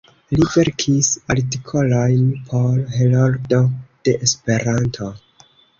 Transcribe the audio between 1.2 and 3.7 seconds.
artikolojn por "Heroldo